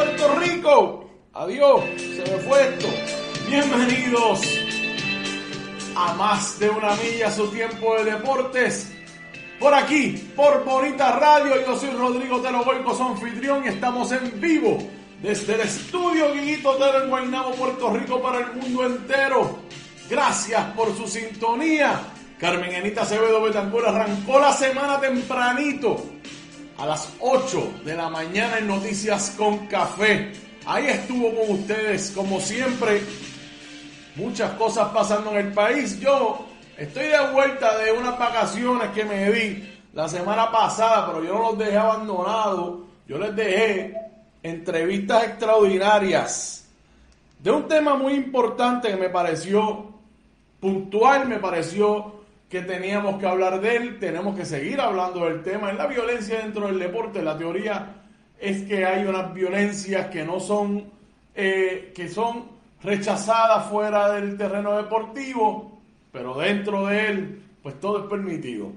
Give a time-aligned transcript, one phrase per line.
[0.00, 1.10] Puerto Rico.
[1.34, 2.86] Adiós, se me fue esto.
[3.46, 4.40] Bienvenidos
[5.94, 8.90] a más de una milla su tiempo de deportes.
[9.58, 14.78] Por aquí, por Bonita Radio, yo soy Rodrigo Telo su anfitrión y estamos en vivo
[15.20, 19.58] desde el estudio Guiguito Tero en Guaynabo, Puerto Rico para el mundo entero.
[20.08, 22.00] Gracias por su sintonía.
[22.38, 26.19] Carmen Enita Acevedo Betancur arrancó la semana tempranito
[26.80, 30.32] a las 8 de la mañana en Noticias con Café.
[30.64, 33.02] Ahí estuvo con ustedes, como siempre.
[34.16, 36.00] Muchas cosas pasando en el país.
[36.00, 36.46] Yo
[36.78, 41.50] estoy de vuelta de unas vacaciones que me di la semana pasada, pero yo no
[41.50, 42.80] los dejé abandonados.
[43.06, 43.94] Yo les dejé
[44.42, 46.64] entrevistas extraordinarias
[47.40, 49.84] de un tema muy importante que me pareció
[50.58, 52.19] puntual, me pareció
[52.50, 55.70] que teníamos que hablar de él, tenemos que seguir hablando del tema.
[55.70, 57.94] En la violencia dentro del deporte, la teoría
[58.40, 60.90] es que hay unas violencias que no son,
[61.32, 62.48] eh, que son
[62.82, 65.80] rechazadas fuera del terreno deportivo,
[66.10, 68.72] pero dentro de él, pues todo es permitido.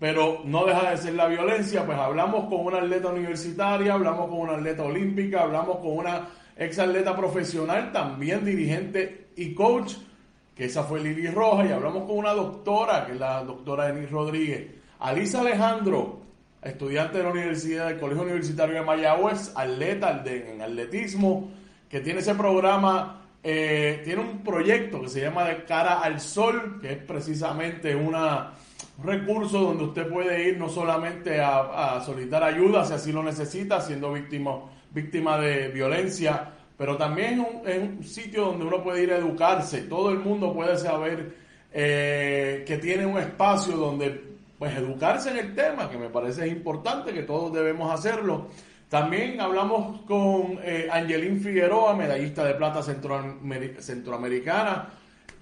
[0.00, 4.38] Pero no deja de ser la violencia, pues hablamos con una atleta universitaria, hablamos con
[4.40, 9.96] una atleta olímpica, hablamos con una ex atleta profesional, también dirigente y coach
[10.58, 14.10] que esa fue Lili Roja, y hablamos con una doctora, que es la doctora Denis
[14.10, 14.66] Rodríguez.
[14.98, 16.18] Alisa Alejandro,
[16.60, 21.48] estudiante de la Universidad del Colegio Universitario de Mayagüez, atleta en atletismo,
[21.88, 26.80] que tiene ese programa, eh, tiene un proyecto que se llama De Cara al Sol,
[26.82, 28.54] que es precisamente una,
[28.98, 33.22] un recurso donde usted puede ir no solamente a, a solicitar ayuda si así lo
[33.22, 34.56] necesita, siendo víctima,
[34.90, 40.10] víctima de violencia pero también es un, sitio donde uno puede ir a educarse, todo
[40.10, 41.34] el mundo puede saber
[41.72, 44.22] eh, que tiene un espacio donde
[44.58, 48.46] pues educarse en el tema, que me parece importante, que todos debemos hacerlo.
[48.88, 54.90] También hablamos con eh, Angelín Figueroa, medallista de plata centroamericana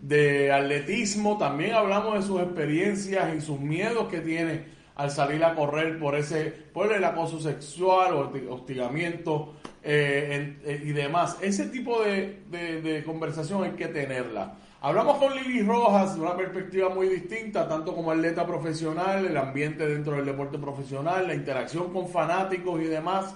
[0.00, 1.36] de atletismo.
[1.38, 6.14] También hablamos de sus experiencias y sus miedos que tiene al salir a correr por
[6.14, 11.36] ese, por el acoso sexual o hostigamiento eh, eh, y demás.
[11.40, 14.54] Ese tipo de, conversación hay que tenerla.
[14.80, 19.86] Hablamos con Lili Rojas de una perspectiva muy distinta, tanto como atleta profesional, el ambiente
[19.86, 23.34] dentro del deporte profesional, la interacción con fanáticos y demás.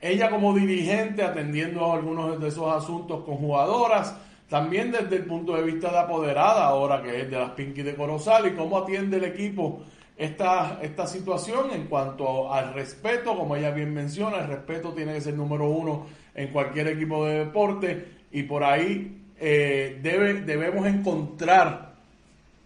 [0.00, 4.16] Ella como dirigente atendiendo algunos de esos asuntos con jugadoras,
[4.48, 7.94] también desde el punto de vista de apoderada, ahora que es de las Pinky de
[7.94, 9.82] Corozal, y cómo atiende el equipo
[10.16, 15.20] esta, esta situación en cuanto al respeto, como ella bien menciona, el respeto tiene que
[15.20, 21.92] ser número uno en cualquier equipo de deporte y por ahí eh, debe, debemos encontrar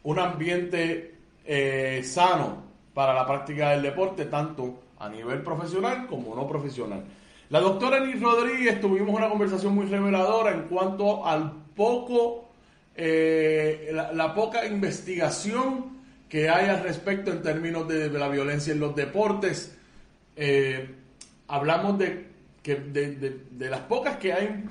[0.04, 2.62] un ambiente eh, sano
[2.94, 7.02] para la práctica del deporte, tanto a nivel profesional como no profesional.
[7.48, 12.50] La doctora Nis Rodríguez tuvimos una conversación muy reveladora en cuanto al poco,
[12.94, 15.99] eh, la poca investigación
[16.30, 19.76] que hay al respecto en términos de, la violencia en los deportes.
[20.36, 20.88] Eh,
[21.48, 22.28] hablamos de,
[22.62, 24.64] que de, las pocas que hay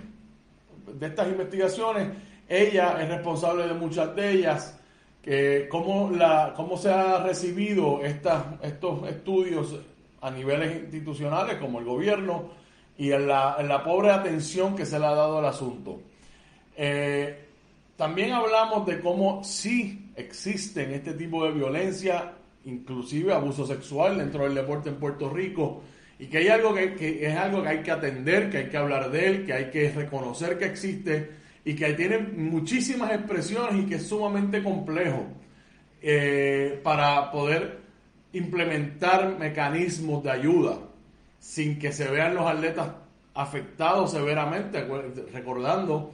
[0.88, 2.08] de estas investigaciones,
[2.48, 4.80] ella es responsable de muchas de ellas.
[5.22, 9.76] Que cómo, la, cómo se ha recibido estas, estos estudios
[10.22, 12.52] a niveles institucionales como el gobierno
[12.98, 16.00] y la, la pobre atención que se le ha dado al asunto.
[16.78, 17.48] Eh,
[17.98, 22.34] también hablamos de cómo sí existen este tipo de violencia,
[22.66, 25.82] inclusive abuso sexual dentro del deporte en Puerto Rico,
[26.20, 29.10] y que hay algo que, es algo que hay que atender, que hay que hablar
[29.10, 31.30] de él, que hay que reconocer que existe
[31.64, 35.28] y que tiene muchísimas expresiones y que es sumamente complejo
[36.02, 37.80] eh, para poder
[38.34, 40.80] implementar mecanismos de ayuda
[41.40, 42.90] sin que se vean los atletas
[43.34, 44.86] afectados severamente,
[45.32, 46.14] recordando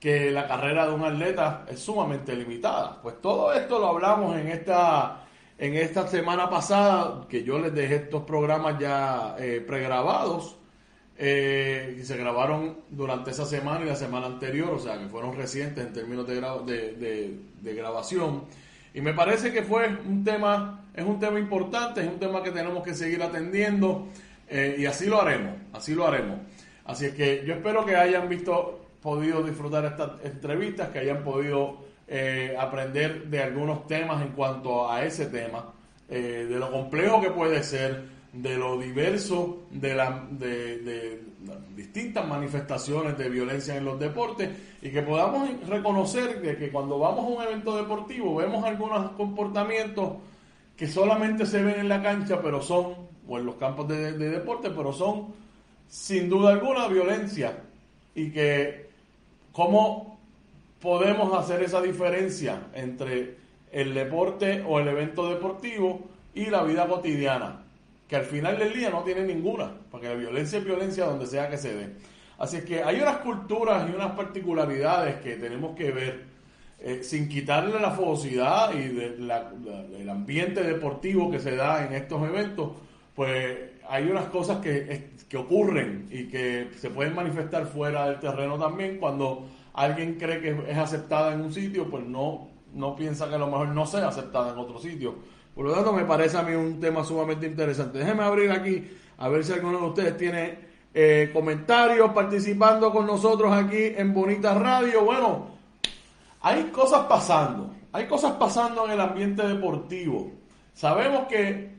[0.00, 3.00] que la carrera de un atleta es sumamente limitada.
[3.02, 5.24] Pues todo esto lo hablamos en esta,
[5.58, 10.56] en esta semana pasada, que yo les dejé estos programas ya eh, pregrabados,
[11.18, 15.34] eh, y se grabaron durante esa semana y la semana anterior, o sea, que fueron
[15.34, 18.44] recientes en términos de, grabación.
[18.92, 22.50] Y me parece que fue un tema, es un tema importante, es un tema que
[22.50, 24.08] tenemos que seguir atendiendo,
[24.48, 26.38] eh, y así lo haremos, así lo haremos.
[26.84, 31.76] Así que yo espero que hayan visto podido disfrutar estas entrevistas, que hayan podido
[32.08, 35.72] eh, aprender de algunos temas en cuanto a ese tema,
[36.08, 41.22] eh, de lo complejo que puede ser, de lo diverso de, la, de,
[41.76, 44.50] distintas manifestaciones de violencia en los deportes
[44.82, 50.14] y que podamos reconocer que, que cuando vamos a un evento deportivo vemos algunos comportamientos
[50.76, 52.94] que solamente se ven en la cancha, pero son,
[53.28, 55.28] o en los campos de, deporte, pero son
[55.88, 57.56] sin duda alguna violencia
[58.16, 58.85] y que
[59.56, 60.20] cómo
[60.82, 63.36] podemos hacer esa diferencia entre
[63.72, 67.64] el deporte o el evento deportivo y la vida cotidiana,
[68.06, 71.48] que al final del día no tiene ninguna, porque la violencia es violencia donde sea
[71.48, 71.88] que se dé.
[72.36, 76.24] Así es que hay unas culturas y unas particularidades que tenemos que ver
[76.78, 82.72] eh, sin quitarle la fogosidad y del ambiente deportivo que se da en estos eventos,
[83.14, 83.56] pues
[83.88, 88.98] hay unas cosas que, que ocurren y que se pueden manifestar fuera del terreno también
[88.98, 93.38] cuando alguien cree que es aceptada en un sitio, pues no, no piensa que a
[93.38, 95.14] lo mejor no sea aceptada en otro sitio.
[95.54, 97.98] Por lo tanto, me parece a mí un tema sumamente interesante.
[97.98, 100.58] Déjeme abrir aquí a ver si alguno de ustedes tiene
[100.92, 105.04] eh, comentarios participando con nosotros aquí en Bonita Radio.
[105.04, 105.46] Bueno,
[106.40, 110.32] hay cosas pasando, hay cosas pasando en el ambiente deportivo.
[110.74, 111.74] Sabemos que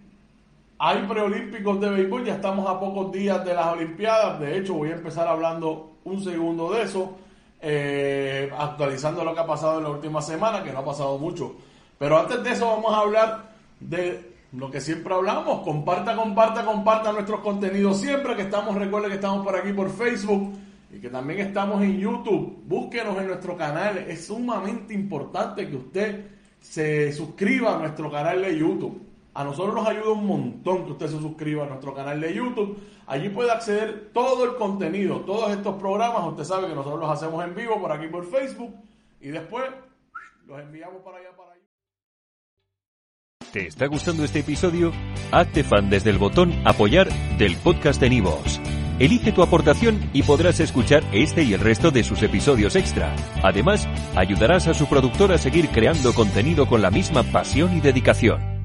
[0.80, 4.40] hay preolímpicos de béisbol, ya estamos a pocos días de las Olimpiadas.
[4.40, 7.18] De hecho, voy a empezar hablando un segundo de eso,
[7.60, 11.56] eh, actualizando lo que ha pasado en la última semana, que no ha pasado mucho.
[11.98, 15.62] Pero antes de eso, vamos a hablar de lo que siempre hablamos.
[15.64, 18.76] Comparta, comparta, comparta nuestros contenidos siempre que estamos.
[18.76, 20.54] Recuerde que estamos por aquí por Facebook
[20.94, 22.62] y que también estamos en YouTube.
[22.68, 23.98] Búsquenos en nuestro canal.
[23.98, 26.26] Es sumamente importante que usted
[26.62, 29.07] se suscriba a nuestro canal de YouTube.
[29.38, 32.76] A nosotros nos ayuda un montón que usted se suscriba a nuestro canal de YouTube.
[33.06, 36.26] Allí puede acceder todo el contenido, todos estos programas.
[36.30, 38.74] Usted sabe que nosotros los hacemos en vivo por aquí por Facebook
[39.22, 39.66] y después
[40.48, 41.62] los enviamos para allá para allá.
[43.54, 44.92] ¿Te está gustando este episodio?
[45.32, 47.08] Hazte fan desde el botón apoyar
[47.38, 48.60] del podcast de Nivos.
[48.98, 53.16] Elige tu aportación y podrás escuchar este y el resto de sus episodios extra.
[53.44, 58.57] Además, ayudarás a su productor a seguir creando contenido con la misma pasión y dedicación.